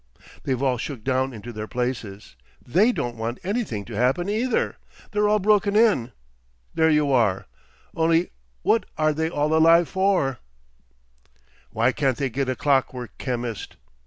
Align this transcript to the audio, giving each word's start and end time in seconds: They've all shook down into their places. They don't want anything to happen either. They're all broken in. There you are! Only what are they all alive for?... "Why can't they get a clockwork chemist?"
They've 0.41 0.63
all 0.63 0.79
shook 0.79 1.03
down 1.03 1.31
into 1.31 1.53
their 1.53 1.67
places. 1.67 2.35
They 2.65 2.91
don't 2.91 3.17
want 3.17 3.37
anything 3.43 3.85
to 3.85 3.93
happen 3.95 4.29
either. 4.31 4.77
They're 5.11 5.29
all 5.29 5.37
broken 5.37 5.75
in. 5.75 6.11
There 6.73 6.89
you 6.89 7.11
are! 7.11 7.45
Only 7.95 8.31
what 8.63 8.87
are 8.97 9.13
they 9.13 9.29
all 9.29 9.53
alive 9.55 9.87
for?... 9.87 10.39
"Why 11.69 11.91
can't 11.91 12.17
they 12.17 12.31
get 12.31 12.49
a 12.49 12.55
clockwork 12.55 13.15
chemist?" 13.19 13.75